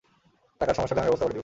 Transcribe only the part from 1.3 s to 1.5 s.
দিবো।